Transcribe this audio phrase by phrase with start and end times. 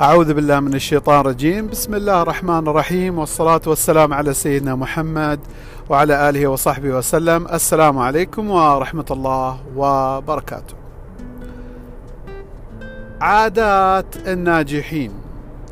[0.00, 1.66] أعوذ بالله من الشيطان الرجيم.
[1.66, 5.40] بسم الله الرحمن الرحيم والصلاة والسلام على سيدنا محمد
[5.88, 7.46] وعلى آله وصحبه وسلم.
[7.46, 10.74] السلام عليكم ورحمة الله وبركاته.
[13.20, 15.12] عادات الناجحين.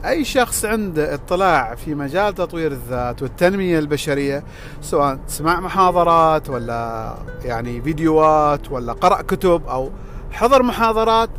[0.05, 4.45] أي شخص عنده اطلاع في مجال تطوير الذات والتنمية البشرية
[4.83, 7.15] سواء سمع محاضرات ولا
[7.45, 9.91] يعني فيديوهات ولا قرأ كتب أو
[10.33, 11.31] حضر محاضرات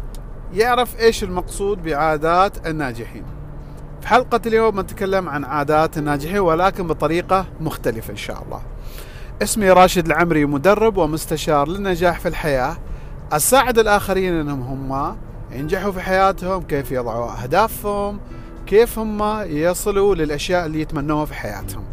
[0.53, 3.23] يعرف إيش المقصود بعادات الناجحين.
[4.01, 8.61] في حلقة اليوم نتكلم عن عادات الناجحين ولكن بطريقة مختلفة إن شاء الله.
[9.41, 12.77] اسمي راشد العمري مدرب ومستشار للنجاح في الحياة.
[13.31, 15.17] أساعد الآخرين إنهم هم
[15.51, 18.19] ينجحوا في حياتهم، كيف يضعوا أهدافهم،
[18.65, 21.83] كيف هم يصلوا للأشياء اللي يتمنوها في حياتهم.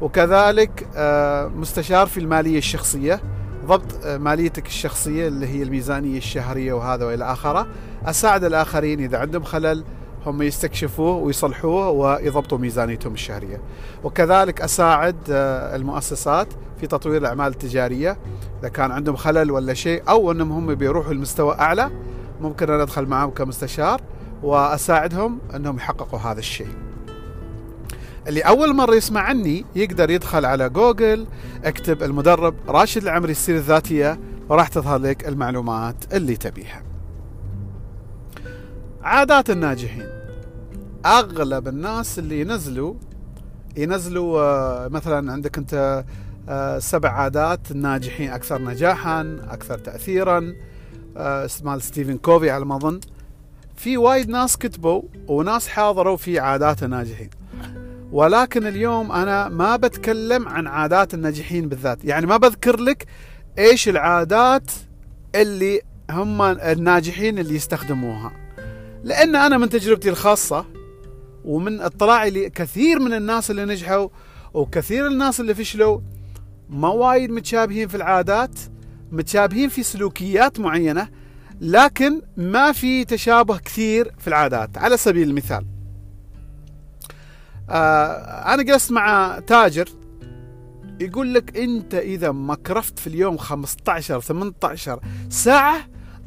[0.00, 3.20] وكذلك آه، مستشار في المالية الشخصية
[3.66, 7.66] ضبط ماليتك الشخصية اللي هي الميزانية الشهرية وهذا وإلى آخره
[8.06, 9.84] أساعد الآخرين إذا عندهم خلل
[10.26, 13.60] هم يستكشفوه ويصلحوه ويضبطوا ميزانيتهم الشهرية.
[14.04, 16.48] وكذلك أساعد آه، المؤسسات
[16.80, 18.18] في تطوير الأعمال التجارية.
[18.60, 21.90] إذا كان عندهم خلل ولا شيء أو أنهم هم بيروحوا لمستوى أعلى
[22.40, 24.00] ممكن أنا أدخل معهم كمستشار
[24.42, 26.68] وأساعدهم أنهم يحققوا هذا الشيء.
[28.28, 31.26] اللي أول مرة يسمع عني يقدر يدخل على جوجل
[31.64, 36.87] اكتب المدرب راشد العمري السيره الذاتية وراح تظهر لك المعلومات اللي تبيها.
[39.02, 40.08] عادات الناجحين.
[41.06, 42.94] أغلب الناس اللي ينزلوا
[43.76, 46.04] ينزلوا آه، مثلا عندك أنت
[46.48, 50.54] آه، سبع عادات الناجحين أكثر نجاحا أكثر تاثيرا.
[51.16, 53.00] آه، مال ستيفن كوفي على ما أظن.
[53.76, 57.30] في وايد ناس كتبوا وناس حاضروا في عادات الناجحين.
[58.12, 62.04] ولكن اليوم أنا ما بتكلم عن عادات الناجحين بالذات.
[62.04, 63.06] يعني ما بذكر لك
[63.58, 64.70] إيش العادات
[65.34, 65.80] اللي
[66.10, 68.47] هم الناجحين اللي يستخدموها.
[69.08, 70.64] لأن أنا من تجربتي الخاصة
[71.44, 74.08] ومن اطلاعي لكثير من الناس اللي نجحوا
[74.54, 76.00] وكثير الناس اللي فشلوا
[76.68, 78.58] ما وايد متشابهين في العادات
[79.12, 81.08] متشابهين في سلوكيات معينة
[81.60, 85.66] لكن ما في تشابه كثير في العادات على سبيل المثال.
[87.70, 89.88] آه أنا جلست مع تاجر
[91.00, 95.00] يقول لك أنت إذا ما كرفت في اليوم 15 18
[95.30, 95.80] ساعة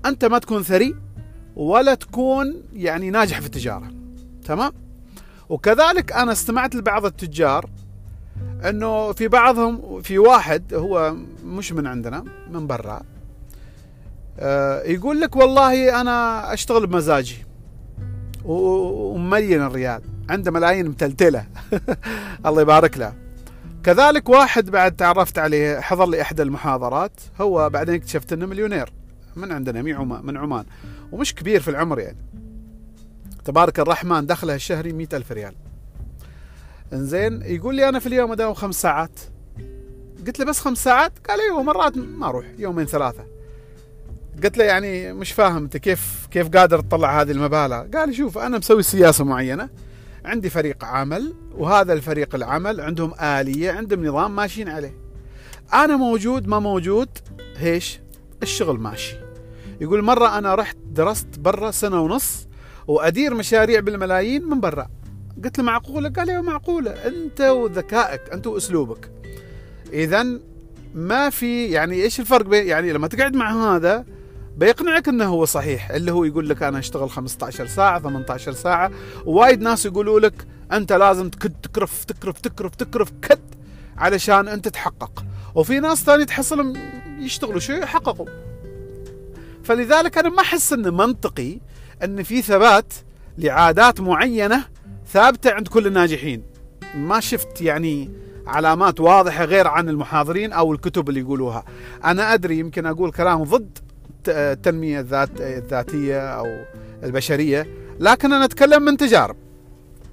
[0.06, 0.96] أنت ما تكون ثري.
[1.56, 3.92] ولا تكون يعني ناجح في التجارة.
[4.46, 4.72] تمام؟
[5.50, 7.70] وكذلك أنا استمعت لبعض التجار
[8.70, 13.02] إنه في بعضهم في واحد هو مش من عندنا من برا
[14.40, 17.38] آه يقول لك والله أنا أشتغل بمزاجي.
[18.46, 21.46] ومليون الريال عنده ملايين متلتلة.
[22.46, 23.14] الله يبارك له.
[23.84, 27.12] كذلك واحد بعد تعرفت عليه حضر لي إحدى المحاضرات.
[27.42, 28.94] هو بعدين اكتشفت إنه مليونير.
[29.36, 29.82] من عندنا؟
[30.22, 30.66] من عمان.
[31.12, 32.18] ومش كبير في العمر يعني.
[33.46, 35.56] تبارك الرحمن دخله الشهري مئة ألف ريال.
[36.94, 39.20] إنزين يقول لي أنا في اليوم أداوم خمس ساعات.
[40.28, 43.26] قلت له بس خمس ساعات؟ قال أيوه مرات ما أروح يومين ثلاثة.
[44.44, 48.58] قلت له يعني مش فاهم أنت كيف كيف قادر تطلع هذه المبالغ؟ قال شوف أنا
[48.58, 49.70] مسوي سياسة معينة
[50.26, 54.98] عندي فريق عمل وهذا الفريق العمل عندهم آلية عندهم نظام ماشيين عليه.
[55.74, 57.10] أنا موجود ما موجود
[57.58, 58.00] هيش
[58.44, 59.21] الشغل ماشي.
[59.82, 62.48] يقول مرة أنا رحت درست برا سنة ونص
[62.88, 64.88] وأدير مشاريع بالملايين من برا.
[65.44, 69.12] قلت له معقولة قال لي معقولة أنت وذكائك أنت وأسلوبك.
[69.94, 70.26] إذا
[70.96, 74.06] ما في يعني إيش الفرق بين يعني لما تقعد مع هذا
[74.58, 78.92] بيقنعك إنه هو صحيح اللي هو يقول لك أنا أشتغل 15 ساعة 18 ساعة.
[79.26, 83.42] ووايد ناس يقولوا لك أنت لازم تكد تكرف تكرف تكرف تكرف كد
[83.98, 85.26] علشان أنت تحقق.
[85.56, 86.74] وفي ناس ثاني تحصلهم
[87.20, 88.51] يشتغلوا شوي يحققوا
[89.64, 91.60] فلذلك أنا ما أحس إنه منطقي
[92.04, 92.94] إن في ثبات
[93.38, 94.66] لعادات معينة
[95.08, 96.44] ثابتة عند كل الناجحين.
[96.96, 98.12] ما شفت يعني
[98.48, 101.64] علامات واضحة غير عن المحاضرين أو الكتب اللي يقولوها.
[102.06, 103.78] أنا أدري يمكن أقول كلام ضد
[104.28, 106.46] التنمية الذات الذاتية أو
[107.04, 107.68] البشرية
[108.00, 109.36] لكن أنا أتكلم من تجارب.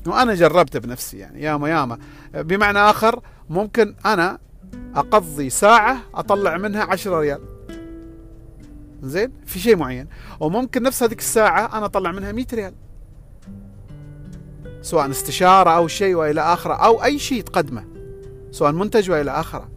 [0.06, 1.98] وأنا جربت بنفسي يعني ياما ياما.
[2.34, 4.38] بمعنى آخر ممكن أنا
[4.94, 7.40] أقضي ساعة أطلع منها عشرة ريال.
[9.02, 10.08] زين؟ في شيء معين.
[10.40, 12.74] وممكن نفس هذيك الساعة أنا أطلع منها 100 ريال.
[14.82, 17.84] سواء استشارة أو شيء وإلى آخره أو أي شيء تقدمه.
[18.50, 19.68] سواء منتج وإلى آخره.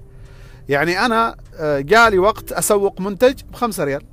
[0.70, 4.04] يعني أنا آه، جالي وقت أسوق منتج بخمسة ريال.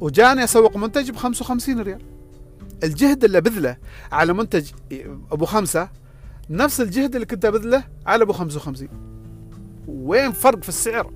[0.00, 2.02] وجاني أسوق منتج ب 55 ريال.
[2.84, 3.76] الجهد اللي بذله
[4.12, 4.70] على منتج
[5.32, 5.88] أبو خمسة
[6.50, 8.88] نفس الجهد اللي كنت أبذله على أبو 55
[9.88, 11.12] وين فرق في السعر؟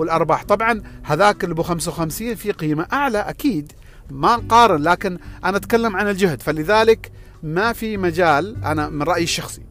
[0.00, 0.44] والأرباح.
[0.44, 3.72] طبعا هذاك اللي ابو 55 في قيمة أعلى أكيد
[4.10, 6.42] ما نقارن لكن أنا أتكلم عن الجهد.
[6.42, 7.12] فلذلك
[7.42, 9.62] ما في مجال أنا من رأيي الشخصي.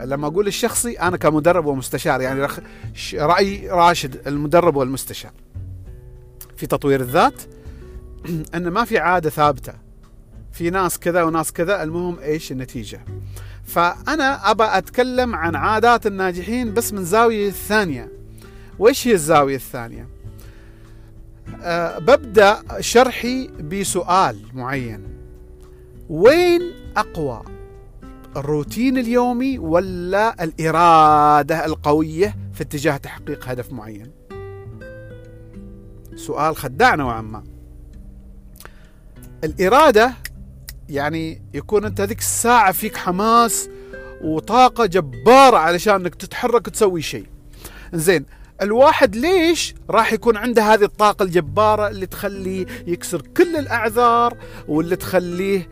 [0.00, 2.48] لما أقول الشخصي أنا كمدرب ومستشار يعني
[3.14, 5.32] رأي راشد المدرب والمستشار.
[6.56, 7.42] في تطوير الذات
[8.54, 9.72] إن ما في عادة ثابتة.
[10.52, 13.00] في ناس كذا وناس كذا المهم إيش النتيجة.
[13.64, 18.19] فأنا أبى أتكلم عن عادات الناجحين بس من زاوية ثانية.
[18.80, 20.08] وايش هي الزاوية الثانية؟
[21.62, 25.04] أه ببدأ شرحي بسؤال معين.
[26.10, 26.60] وين
[26.96, 27.42] أقوى؟
[28.36, 34.10] الروتين اليومي ولا الإرادة القوية في اتجاه تحقيق هدف معين؟
[36.16, 37.44] سؤال خداع نوعا ما.
[39.44, 40.14] الإرادة
[40.88, 43.68] يعني يكون أنت هذيك الساعة فيك حماس
[44.22, 47.26] وطاقة جبارة علشان أنك تتحرك وتسوي شيء.
[47.92, 48.24] زين
[48.62, 54.36] الواحد ليش راح يكون عنده هذه الطاقة الجبارة اللي تخليه يكسر كل الأعذار
[54.68, 55.68] واللي تخليه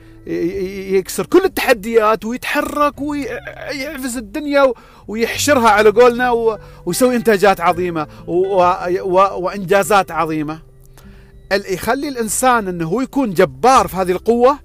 [0.96, 4.72] يكسر كل التحديات ويتحرك ويعفز الدنيا
[5.08, 6.30] ويحشرها على قولنا
[6.86, 8.06] ويسوي إنتاجات عظيمة
[9.36, 10.62] وإنجازات عظيمة.
[11.52, 14.58] اللي يخلي الإنسان أنه هو يكون جبار في هذه القوة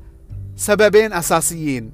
[0.56, 1.92] سببين أساسيين.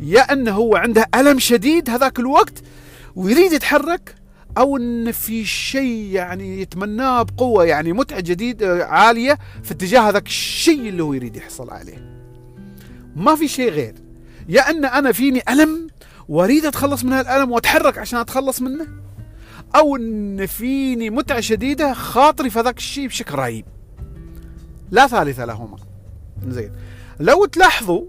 [0.00, 2.62] يا أنه هو عنده ألم شديد هذاك الوقت
[3.16, 4.14] ويريد يتحرك
[4.58, 10.88] أو إن في شيء يعني يتمناه بقوة يعني متعة جديدة عالية في اتجاه هذاك الشيء
[10.88, 12.12] اللي هو يريد يحصل عليه.
[13.16, 13.94] ما في شيء غير
[14.48, 15.86] يا إن أنا فيني ألم
[16.28, 18.86] وأريد أتخلص من هالألم وأتحرك عشان أتخلص منه
[19.76, 23.64] أو إن فيني متعة شديدة خاطري في ذاك الشيء بشكل رهيب.
[24.90, 25.76] لا ثالث لهما.
[26.48, 26.72] زين.
[27.20, 28.04] لو تلاحظوا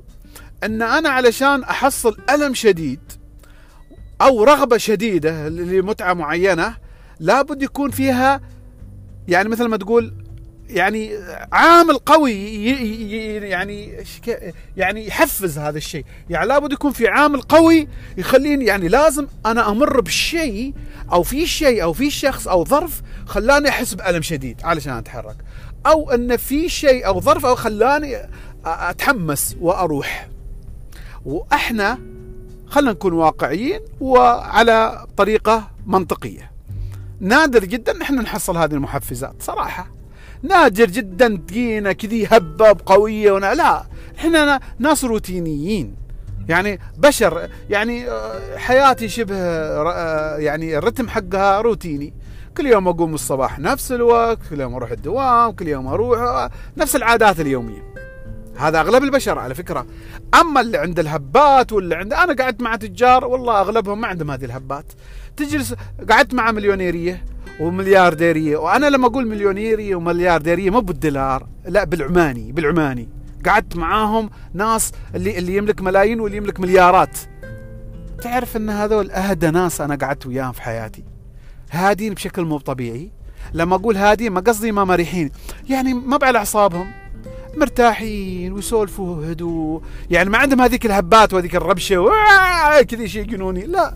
[0.64, 3.00] إن أنا علشان أحصل ألم شديد
[4.24, 6.76] أو رغبة شديدة لمتعة معينة
[7.20, 8.42] لابد يكون فيها
[9.28, 10.14] يعني مثل ما تقول
[10.70, 11.18] يعني
[11.52, 12.66] عامل قوي
[13.50, 14.06] يعني
[14.78, 16.06] يعني يحفز هذا الشيء.
[16.30, 17.88] يعني لابد يكون في عامل قوي
[18.18, 20.74] يخليني يعني لازم أنا أمر بشيء
[21.12, 25.36] أو في شيء أو في شخص أو ظرف خلاني أحس بألم شديد علشان أتحرك.
[25.86, 28.18] أو أن في شيء أو ظرف أو خلاني
[28.66, 30.30] أتحمس وأروح.
[31.26, 32.00] وإحنا
[32.74, 36.52] خلينا نكون واقعيين وعلى طريقة منطقية.
[37.20, 39.88] نادر جدا إحنا نحصل هذه المحفزات صراحة.
[40.44, 43.84] نادر جدا تجينا كذي هبة قوية ونا لا
[44.20, 45.96] إحنا ناس روتينيين.
[46.50, 52.14] يعني بشر يعني آه، حياتي شبه آه، يعني الرتم حقها روتيني.
[52.58, 56.96] كل يوم أقوم الصباح نفس الوقت كل يوم أروح الدوام كل يوم أروح آه، نفس
[56.96, 57.93] العادات اليومية.
[58.58, 59.86] هذا أغلب البشر على فكرة.
[60.42, 64.46] أما اللي عند الهبات واللي عنده أنا قعدت مع تجار والله أغلبهم ما عندهم هذه
[64.46, 64.86] الهبات.
[65.38, 65.76] تجلس
[66.10, 67.26] قعدت مع مليونيرية
[67.60, 73.10] ومليارديرية وأنا لما أقول مليونيرية ومليارديرية مو بالدولار لا بالعماني بالعماني.
[73.46, 77.18] قعدت معاهم ناس اللي اللي يملك ملايين واللي يملك مليارات.
[78.22, 81.04] تعرف إن هذول أهدى ناس أنا قعدت وياهم في حياتي؟
[81.72, 83.12] هادين بشكل مو طبيعي.
[83.54, 85.32] لما أقول هادين ما قصدي ما مريحين.
[85.70, 87.03] يعني ما بعلى أعصابهم.
[87.58, 92.12] مرتاحين ويسولفوا هدوء يعني ما عندهم هذيك الهبات وهذيك الربشة
[92.82, 93.94] كذا شيء جنوني لا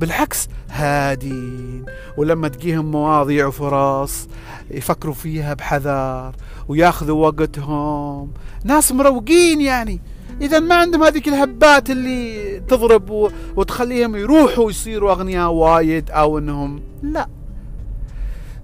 [0.00, 1.84] بالعكس هادين.
[2.16, 4.28] ولما تجيهم مواضيع وفرص
[4.70, 6.32] يفكروا فيها بحذر
[6.68, 8.32] وياخذوا وقتهم.
[8.64, 10.00] ناس مروقين يعني.
[10.40, 17.28] إذا ما عندهم هذيك الهبات اللي تضرب وتخليهم يروحوا يصيروا أغنياء وايد أو انهم لا.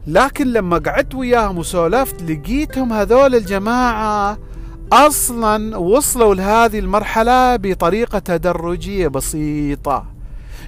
[0.06, 4.38] لكن لما قعدت وياهم وسولفت لقيتهم هذول الجماعة
[4.92, 10.06] أصلا وصلوا لهذه المرحلة بطريقة تدرجية بسيطة.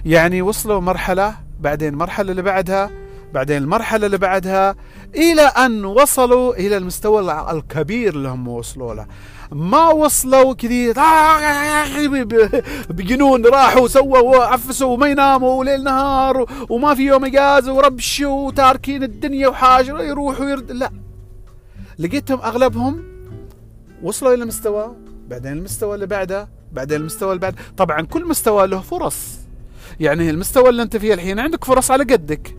[0.05, 2.89] يعني وصلوا مرحلة بعدين المرحلة اللي بعدها
[3.33, 4.75] بعدين المرحلة اللي بعدها
[5.15, 9.05] إلى أن وصلوا إلى المستوى الكبير اللي هم وصلوا له.
[9.51, 10.93] ما وصلوا كذي
[12.89, 19.47] بجنون راحوا سووا وعفسوا وما يناموا ليل نهار وما في يوم إجازة وربشوا وتاركين الدنيا
[19.47, 20.91] وحاجه يروحوا يرد لا.
[21.99, 23.03] لقيتهم أغلبهم
[24.03, 24.95] وصلوا إلى مستوى
[25.29, 29.17] بعدين المستوى اللي بعده بعدين المستوى اللي بعده طبعا كل مستوى له فرص.
[29.99, 32.55] يعني المستوى اللي أنت فيه الحين عندك فرص على قدك.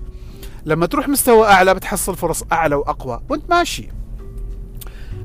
[0.66, 3.20] لما تروح مستوى أعلى بتحصل فرص أعلى وأقوى.
[3.28, 3.88] وأنت ماشي.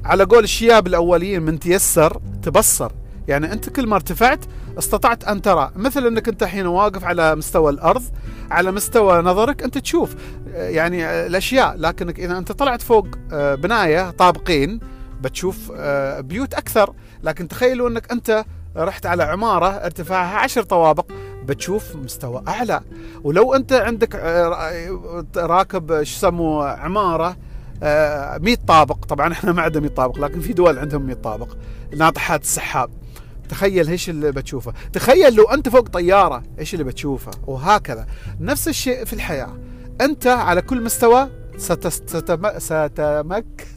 [0.06, 2.92] على قول الشياب الاوليين من تيسر تبصر.
[3.28, 4.46] يعني أنت كل ما ارتفعت
[4.78, 5.72] استطعت أن ترى.
[5.76, 8.04] مثل أنك أنت الحين واقف على مستوى الأرض
[8.52, 10.16] على مستوى نظرك أنت تشوف.
[10.54, 11.76] يعني الأشياء.
[11.78, 14.80] لكنك إذا أنت طلعت فوق آه، بناية طابقين
[15.22, 16.94] بتشوف آه، بيوت أكثر.
[17.24, 18.46] لكن تخيلوا أنك أنت
[18.78, 21.06] رحت على عمارة ارتفاعها عشر طوابق
[21.50, 22.82] بتشوف مستوى أعلى.
[23.24, 27.38] ولو أنت عندك آه، راكب شو يسموه عمارة
[27.82, 29.06] 100 طابق.
[29.06, 31.48] طبعا إحنا ما عندنا 100 طابق لكن في دول عندهم 100 طابق.
[31.98, 32.90] ناطحات السحاب.
[33.50, 34.74] تخيل إيش اللي بتشوفه.
[34.94, 38.06] تخيل لو أنت فوق طيارة إيش اللي بتشوفه؟ وهكذا.
[38.40, 39.58] نفس الشيء في الحياة.
[40.02, 41.30] أنت على كل مستوى
[42.58, 43.68] ستتمك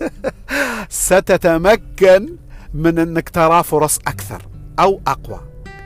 [0.89, 2.37] ستتمكن
[2.75, 4.43] من إنك ترى فرص أكثر
[4.79, 5.41] أو أقوى.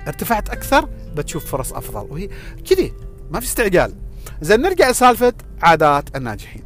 [0.09, 2.07] ارتفعت أكثر بتشوف فرص أفضل.
[2.11, 2.29] وهي
[2.71, 2.93] كذي
[3.31, 3.95] ما في استعجال.
[4.41, 5.33] زين نرجع لسالفة
[5.63, 6.63] عادات الناجحين.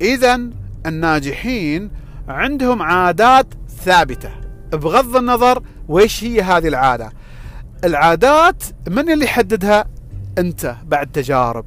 [0.00, 0.40] اذا
[0.86, 1.90] الناجحين
[2.28, 3.46] عندهم عادات
[3.84, 4.30] ثابتة.
[4.72, 7.12] بغض النظر ويش هي هذه العادة.
[7.84, 9.84] العادات من اللي يحددها؟
[10.38, 11.66] أنت بعد تجارب.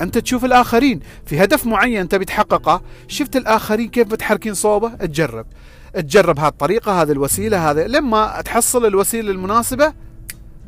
[0.00, 1.00] أنت تشوف الآخرين.
[1.26, 5.46] في هدف معين تبي تحققه شفت الآخرين كيف متحركين صوبه؟ تجرب.
[5.94, 9.92] تجرب هذه الطريقة هذه الوسيلة هذه لما تحصل الوسيلة المناسبة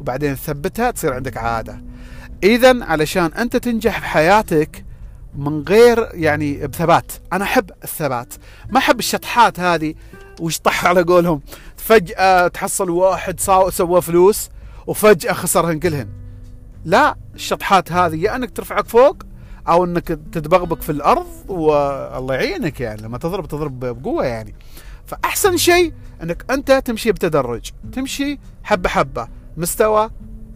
[0.01, 1.83] وبعدين تثبتها تصير عندك عادة.
[2.43, 4.85] اذا علشان أنت تنجح بحياتك
[5.35, 7.13] من غير يعني بثبات.
[7.33, 8.35] أنا أحب الثبات.
[8.71, 9.95] ما أحب الشطحات هذه
[10.41, 11.41] ويشطح على قولهم.
[11.77, 13.41] فجأة تحصل واحد
[13.71, 14.49] سوى فلوس
[14.87, 16.09] وفجأة خسرهن كلهن.
[16.85, 19.23] لا الشطحات هذه يا أنك ترفعك فوق
[19.69, 23.03] أو أنك تدبغبك في الأرض والله يعينك يعني.
[23.03, 24.55] لما تضرب تضرب بقوة يعني.
[25.07, 27.71] فأحسن شيء أنك أنت تمشي بتدرج.
[27.93, 29.29] تمشي حبة حبة.
[29.59, 30.11] مستوى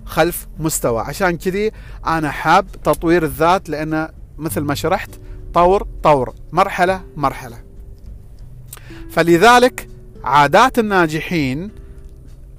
[0.05, 1.01] خلف مستوى.
[1.03, 1.71] عشان كذي
[2.07, 5.11] أنا حاب تطوير الذات لأنه مثل ما شرحت
[5.55, 7.59] طور طور مرحلة مرحلة.
[9.11, 9.89] فلذلك
[10.25, 11.71] عادات الناجحين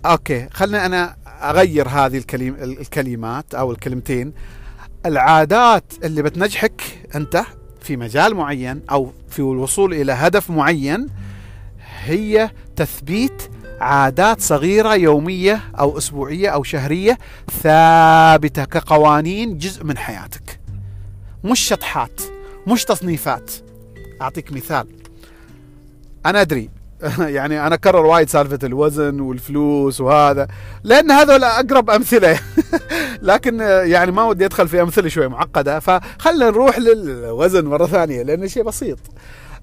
[0.06, 4.34] أوكي خلني أنا أغير هذه الكلم الكلمات أو الكلمتين.
[5.06, 6.82] العادات اللي بتنجحك
[7.16, 7.44] أنت
[7.82, 11.08] في مجال معين أو في الوصول إلى هدف معين
[12.04, 13.44] هي تثبيت
[13.84, 17.18] عادات صغيرة يومية أو أسبوعية أو شهرية
[17.64, 20.60] ثابتة كقوانين جزء من حياتك.
[21.44, 22.22] مش شطحات
[22.68, 23.52] مش تصنيفات.
[24.22, 24.88] أعطيك مثال.
[26.26, 26.70] أنا أدري.
[27.20, 30.48] يعني أنا أكرر وايد سالفة الوزن والفلوس وهذا
[30.84, 32.40] لأن هذول أقرب أمثلة.
[33.22, 38.48] لكن يعني ما ودي أدخل في أمثلة شوي معقدة فخلنا نروح للوزن مرة ثانية لأنه
[38.48, 39.00] شيء بسيط.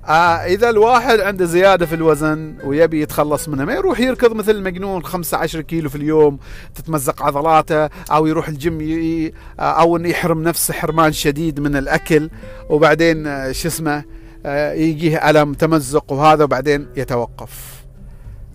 [0.07, 5.03] آه إذا الواحد عنده زيادة في الوزن ويبي يتخلص منها ما يروح يركض مثل المجنون
[5.03, 6.39] 15 كيلو في اليوم
[6.75, 9.33] تتمزق عضلاته أو يروح الجيم ي...
[9.61, 12.31] أو إنه يحرم نفسه حرمان شديد من الأكل
[12.71, 14.05] وبعدين آه شو اسمه
[14.47, 17.83] آه يجيه ألم تمزق وهذا وبعدين يتوقف.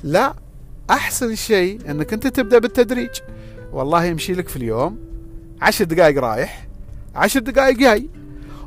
[0.03, 0.33] لا
[0.89, 3.09] أحسن شيء إنك أنت تبدأ بالتدريج.
[3.73, 4.97] والله يمشي لك في اليوم
[5.61, 6.67] عشر دقائق رايح
[7.15, 8.09] عشر دقائق جاي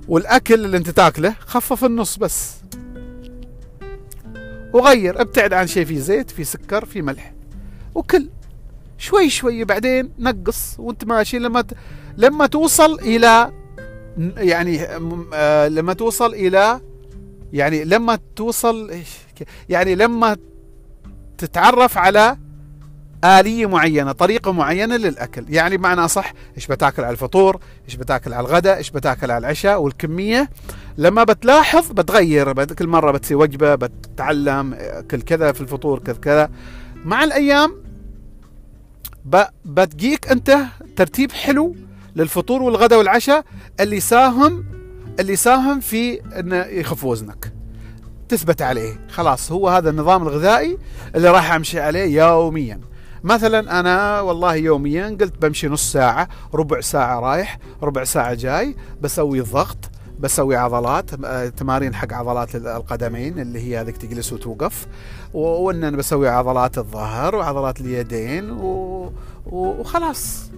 [0.09, 2.58] والأكل اللي أنت تاكله خفف النص بس.
[4.73, 7.33] وغير ابتعد عن شيء فيه زيت فيه سكر فيه ملح.
[7.95, 8.29] وكل
[8.99, 11.75] شوي شوي بعدين نقص وانت ماشي لما ت...
[12.17, 13.53] لما توصل إلى
[14.37, 14.81] يعني
[15.35, 16.81] آه لما توصل إلى
[17.53, 18.91] يعني لما توصل
[19.69, 20.37] يعني لما
[21.39, 22.37] تتعرف على
[23.25, 25.45] آلية معينة طريقة معينة للأكل.
[25.49, 29.83] يعني بمعنى صح إيش بتاكل على الفطور؟ إيش بتاكل على الغداء؟ إيش بتاكل على العشاء؟
[29.83, 30.51] والكمية
[30.99, 34.77] لما بتلاحظ بتغير كل مرة بتسوي وجبة بتتعلم
[35.11, 36.51] كل كذا في الفطور كذا كذا.
[37.05, 37.75] مع الأيام
[39.65, 40.59] بتجيك أنت
[40.97, 41.77] ترتيب حلو
[42.17, 43.45] للفطور والغداء والعشاء
[43.81, 44.65] اللي يساهم
[45.21, 47.53] اللي يساهم في انه يخف وزنك.
[48.29, 49.01] تثبت عليه.
[49.09, 50.79] خلاص هو هذا النظام الغذائي
[51.15, 52.81] اللي راح أمشي عليه يوميا.
[53.25, 59.41] مثلا أنا والله يوميا قلت بمشي نص ساعة ربع ساعة رايح ربع ساعة جاي بسوي
[59.41, 61.15] الضغط بسوي عضلات
[61.57, 64.87] تمارين حق عضلات القدمين اللي هي هذيك تجلس وتوقف.
[65.35, 69.13] وإن أنا بسوي عضلات الظهر وعضلات اليدين و...
[69.47, 70.51] وخلاص.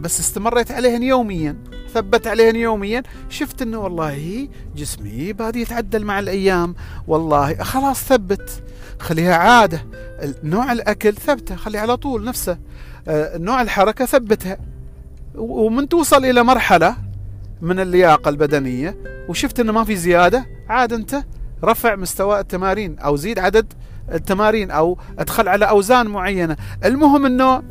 [0.00, 1.56] بس استمريت عليهن يوميا
[1.94, 3.02] ثبت عليهن يوميا.
[3.28, 6.74] شفت إنه والله جسمي بادي يتعدل مع الأيام.
[7.08, 8.62] والله خلاص ثبت.
[9.02, 9.86] خليها عادة.
[10.44, 12.58] نوع الأكل ثبته خليه على طول نفسه.
[13.08, 14.58] نوع الحركة ثبتها
[15.34, 16.96] ومن توصل إلى مرحلة
[17.60, 18.96] من اللياقة البدنية
[19.28, 21.24] وشفت إنه ما في زيادة عاد أنت
[21.64, 23.72] رفع مستوى التمارين أو زيد عدد
[24.12, 26.56] التمارين أو أدخل على أوزان معينة.
[26.84, 27.62] المهم إنه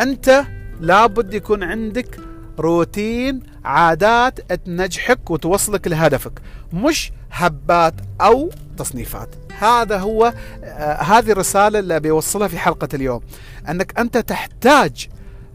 [0.00, 0.44] أنت
[0.80, 2.20] لابد يكون عندك
[2.58, 6.32] روتين عادات تنجحك وتوصلك لهدفك
[6.72, 9.28] مش هبات أو تصنيفات.
[9.58, 10.34] هذا هو
[10.64, 13.20] آه هذه الرسالة اللي بيوصلها في حلقة اليوم.
[13.68, 15.08] أنك أنت تحتاج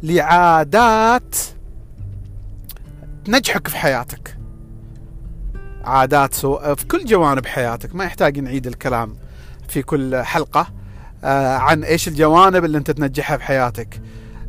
[0.03, 1.35] لعادات
[3.25, 4.37] تنجحك في حياتك.
[5.83, 6.33] عادات.
[6.35, 7.95] في كل جوانب حياتك.
[7.95, 9.15] ما يحتاج نعيد الكلام
[9.67, 10.67] في كل حلقة
[11.23, 14.01] آه عن إيش الجوانب اللي أنت تنجحها في حياتك.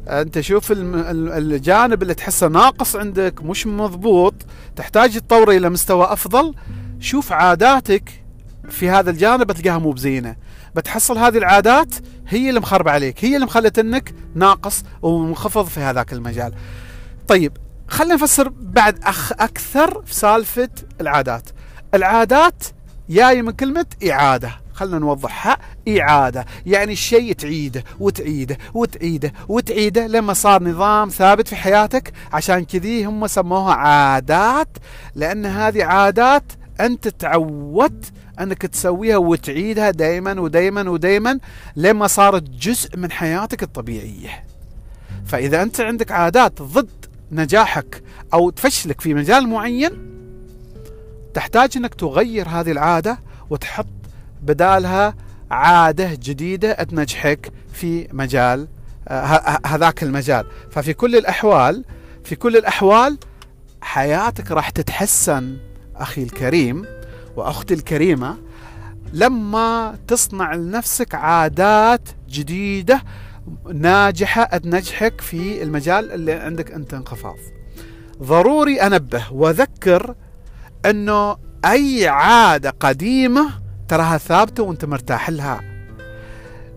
[0.09, 4.35] أنت شوف الجانب اللي تحسه ناقص عندك مش مضبوط
[4.77, 6.55] تحتاج تطوره إلى مستوى أفضل.
[7.01, 8.22] شوف عاداتك
[8.73, 10.37] في هذا الجانب بتلقاها مو بزينة.
[10.75, 11.95] بتحصل هذه العادات
[12.29, 16.55] هي اللي مخربة عليك هي اللي مخلت إنك ناقص ومنخفض في هذاك المجال.
[17.29, 17.53] طيب
[17.89, 20.69] خلينا نفسر بعد أخ أكثر في سالفة
[21.01, 21.49] العادات.
[21.95, 22.65] العادات
[23.11, 24.51] جاي من كلمة إعادة.
[24.75, 25.59] خلنا نوضحها.
[25.89, 32.13] إعادة يعني الشيء تعيده وتعيده وتعيده وتعيده لما صار نظام ثابت في حياتك.
[32.33, 34.69] عشان كذي هم سموها عادات
[35.15, 41.39] لأن هذه عادات أنت تعودت أنك تسويها وتعيدها دائما ودائما ودائما
[41.77, 44.45] لما صارت جزء من حياتك الطبيعية.
[45.27, 48.03] فإذا أنت عندك عادات ضد نجاحك
[48.35, 50.13] أو تفشلك في مجال معين
[51.35, 53.19] تحتاج أنك تغير هذه العادة
[53.51, 53.87] وتحط
[54.43, 55.15] بدالها
[55.51, 58.69] عادة جديدة تنجحك في مجال
[59.09, 60.47] آه، هذاك المجال.
[60.71, 61.85] ففي كل الأحوال
[62.25, 63.19] في كل الأحوال
[63.81, 65.57] حياتك راح تتحسن
[65.97, 66.87] أخي الكريم.
[67.37, 68.37] وأختي الكريمة
[69.13, 73.03] لما تصنع لنفسك عادات جديدة
[73.75, 77.37] ناجحة تنجحك في المجال اللي عندك أنت انخفاض.
[78.23, 80.15] ضروري أنبه وأذكر
[80.87, 83.51] أنه أي عادة قديمة
[83.89, 85.61] تراها ثابتة وأنت مرتاح لها.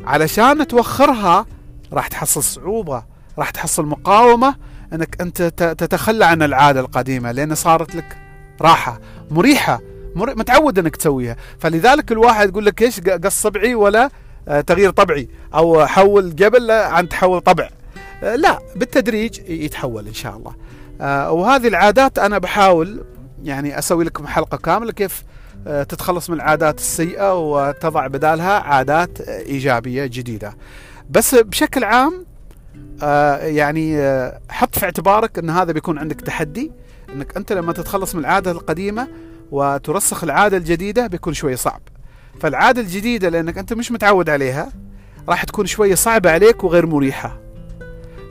[0.05, 1.45] علشان توخرها
[1.93, 3.03] راح تحصل صعوبة
[3.37, 4.55] راح تحصل مقاومة
[4.93, 5.41] أنك أنت
[5.77, 8.17] تتخلى عن العادة القديمة لأن صارت لك
[8.61, 8.99] راحة
[9.31, 9.79] مريحة.
[10.15, 11.35] متعود أنك تسويها.
[11.59, 14.09] فلذلك الواحد يقول لك إيش قص صبعي ولا
[14.47, 17.69] آه، تغيير طبعي أو حول قبل عن تحول طبع.
[18.23, 20.55] آه، لا بالتدريج يتحول إن شاء الله.
[21.01, 23.03] آه، وهذه العادات أنا بحاول
[23.43, 25.23] يعني أسوي لكم حلقة كاملة كيف
[25.65, 30.57] تتخلص من العادات السيئة وتضع بدالها عادات إيجابية جديدة.
[31.09, 32.25] بس بشكل عام
[33.41, 33.97] يعني
[34.49, 36.71] حط في اعتبارك إن هذا بيكون عندك تحدي
[37.15, 39.07] إنك أنت لما تتخلص من العادة القديمة
[39.51, 41.81] وترسخ العادة الجديدة بيكون شوي صعب.
[42.39, 44.71] فالعادة الجديدة لأنك أنت مش متعود عليها
[45.29, 47.39] راح تكون شوية صعبة عليك وغير مريحة.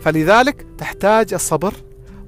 [0.02, 1.74] فلذلك تحتاج الصبر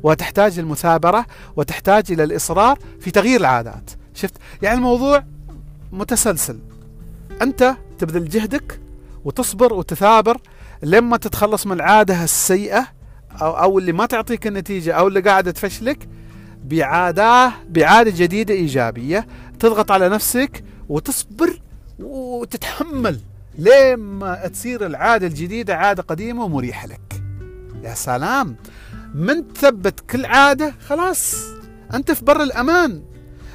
[0.03, 3.90] وتحتاج المثابرة وتحتاج إلى الإصرار في تغيير العادات.
[4.14, 5.25] شفت؟ يعني الموضوع
[5.92, 6.59] متسلسل.
[7.42, 8.81] أنت تبذل جهدك
[9.25, 10.38] وتصبر وتثابر
[10.83, 12.87] لما تتخلص من العادة السيئة
[13.42, 16.09] أو اللي ما تعطيك النتيجة أو اللي قاعدة تفشلك
[16.70, 19.26] بعادة بعادة جديدة إيجابية.
[19.59, 21.61] تضغط على نفسك وتصبر
[21.98, 23.20] وتتحمل
[23.59, 27.22] لما تصير العادة الجديدة عادة قديمة ومريحة لك.
[27.83, 28.57] يا سلام.
[29.14, 31.37] من تثبت كل عادة؟ خلاص
[31.94, 33.02] أنت في بر الأمان.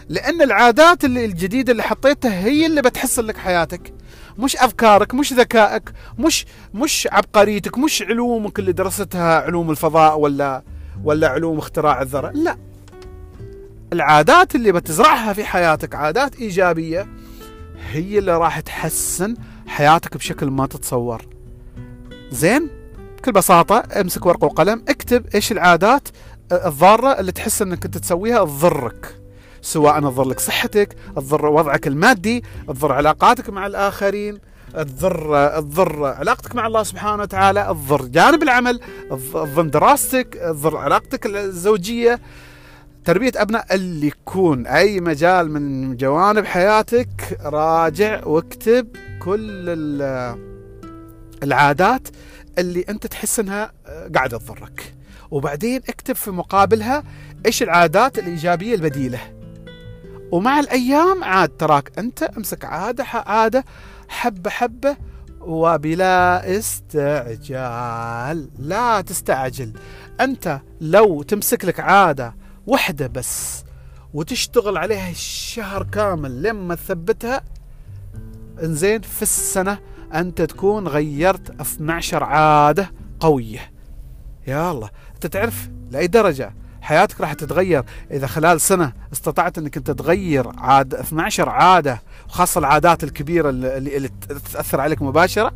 [0.09, 3.93] لأن العادات اللي الجديدة اللي حطيتها هي اللي بتحسن لك حياتك.
[4.37, 10.63] مش أفكارك مش ذكائك مش مش عبقريتك مش علومك اللي درستها علوم الفضاء ولا
[11.03, 12.31] ولا علوم اختراع الذرة.
[12.31, 12.57] لا.
[13.93, 17.07] العادات اللي بتزرعها في حياتك عادات إيجابية
[17.91, 19.35] هي اللي راح تحسن
[19.67, 21.25] حياتك بشكل ما تتصور.
[22.31, 22.69] زين؟
[23.17, 26.07] بكل بساطة امسك ورقة وقلم اكتب إيش العادات
[26.51, 29.15] الضارة اللي تحس إنك أنت تسويها تضرك.
[29.61, 34.39] سواء تضر لك صحتك تضر وضعك المادي تضر علاقاتك مع الآخرين
[34.73, 42.19] تضر تضر علاقتك مع الله سبحانه وتعالى تضر جانب العمل تضر دراستك تضر علاقتك الزوجية.
[43.05, 48.87] تربية أبناء اللي يكون أي مجال من جوانب حياتك راجع واكتب
[49.21, 49.69] كل
[51.43, 52.07] العادات
[52.57, 53.71] اللي أنت تحس أنها
[54.15, 54.93] قاعدة تضرك.
[55.31, 57.03] وبعدين اكتب في مقابلها
[57.45, 59.19] إيش العادات الإيجابية البديلة.
[60.31, 63.65] ومع الأيام عاد تراك أنت أمسك عادة عادة
[64.09, 64.97] حبة حبة
[65.39, 68.49] وبلا استعجال.
[68.59, 69.73] لا تستعجل.
[70.21, 73.63] أنت لو تمسك لك عادة وحدة بس
[74.13, 77.41] وتشتغل عليها الشهر كامل لما تثبتها.
[78.63, 79.79] إنزين في السنة
[80.13, 83.71] أنت تكون غيرت 12 عادة قوية.
[84.47, 89.91] يا الله أنت تعرف لأي درجة حياتك راح تتغير؟ إذا خلال سنة استطعت أنك أنت
[89.91, 94.09] تغير عاد 12 عادة وخاصة العادات الكبيرة اللي, اللي
[94.53, 95.53] تأثر عليك مباشرة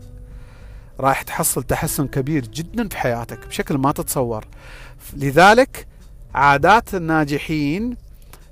[0.99, 4.45] راح تحصل تحسن كبير جدا في حياتك بشكل ما تتصور.
[5.13, 5.87] لذلك
[6.35, 7.97] عادات الناجحين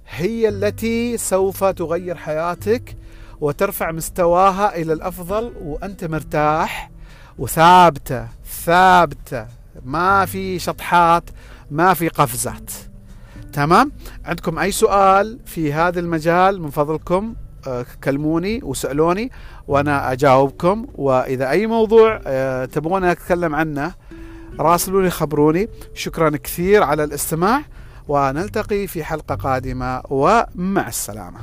[0.09, 2.95] هي التي سوف تغير حياتك
[3.41, 6.91] وترفع مستواها إلى الأفضل وأنت مرتاح
[7.37, 8.27] وثابتة
[8.65, 9.45] ثابتة.
[9.85, 11.23] ما في شطحات
[11.71, 12.71] ما في قفزات.
[13.53, 13.91] تمام؟
[14.25, 17.35] عندكم أي سؤال في هذا المجال من فضلكم
[17.67, 19.31] آه، كلموني وسألوني
[19.67, 20.87] وأنا أجاوبكم.
[20.95, 23.93] وإذا أي موضوع آه، تبغون أتكلم عنه
[24.59, 25.69] راسلوني خبروني.
[25.93, 27.61] شكرا كثير على الاستماع
[28.07, 31.39] ونلتقي في حلقة قادمة ومع السلامة.